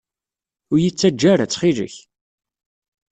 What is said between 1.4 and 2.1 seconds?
ttxil-k!